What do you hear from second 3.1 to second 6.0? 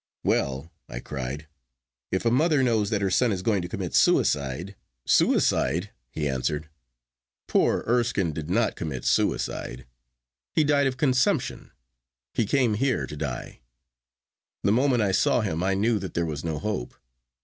son is going to commit suicide—' 'Suicide!'